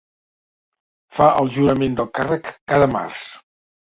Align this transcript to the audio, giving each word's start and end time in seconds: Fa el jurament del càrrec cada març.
Fa 1.17 1.27
el 1.41 1.51
jurament 1.57 1.97
del 1.99 2.07
càrrec 2.21 2.49
cada 2.73 2.89
març. 2.95 3.21